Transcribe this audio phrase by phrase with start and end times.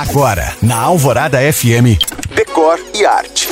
[0.00, 2.00] Agora, na Alvorada FM,
[2.34, 3.50] Decor e Arte.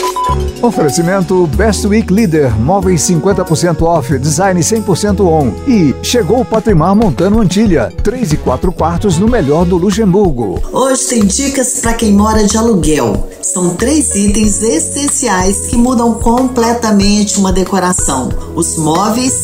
[0.63, 5.53] Oferecimento Best Week Leader, móveis 50% off, design 100% on.
[5.71, 10.59] E chegou o Patrimar Montano Antilha, 3 e 4 quartos no melhor do Luxemburgo.
[10.73, 13.29] Hoje tem dicas para quem mora de aluguel.
[13.43, 19.35] São três itens essenciais que mudam completamente uma decoração: os móveis,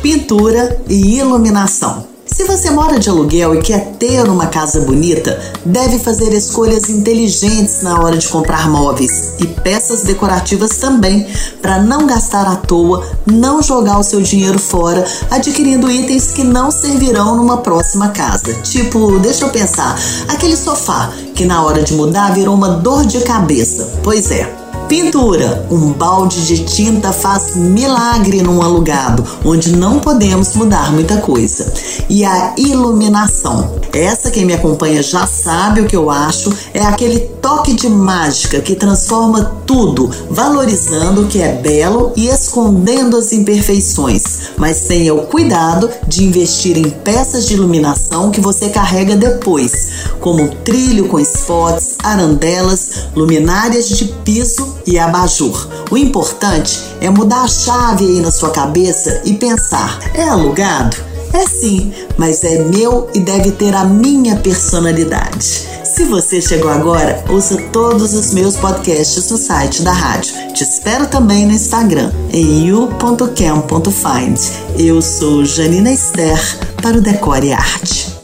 [0.00, 2.11] pintura e iluminação.
[2.34, 7.82] Se você mora de aluguel e quer ter uma casa bonita, deve fazer escolhas inteligentes
[7.82, 11.26] na hora de comprar móveis e peças decorativas também,
[11.60, 16.70] para não gastar à toa, não jogar o seu dinheiro fora adquirindo itens que não
[16.70, 18.54] servirão numa próxima casa.
[18.62, 23.20] Tipo, deixa eu pensar, aquele sofá que na hora de mudar virou uma dor de
[23.20, 24.00] cabeça.
[24.02, 24.61] Pois é,
[24.92, 25.66] Pintura.
[25.70, 31.72] Um balde de tinta faz milagre num alugado, onde não podemos mudar muita coisa.
[32.10, 33.80] E a iluminação.
[33.90, 38.60] Essa quem me acompanha já sabe o que eu acho, é aquele toque de mágica
[38.60, 45.26] que transforma tudo, valorizando o que é belo e escondendo as imperfeições, mas tenha o
[45.26, 49.72] cuidado de investir em peças de iluminação que você carrega depois,
[50.20, 55.68] como trilho com spots, arandelas, luminárias de piso e abajur.
[55.90, 60.96] O importante é mudar a chave aí na sua cabeça e pensar: é alugado?
[61.32, 65.66] É sim, mas é meu e deve ter a minha personalidade.
[66.02, 70.34] Se você chegou agora, ouça todos os meus podcasts no site da rádio.
[70.52, 74.36] Te espero também no Instagram, em you.cam.find.
[74.76, 78.21] Eu sou Janina Esther para o Decore Arte.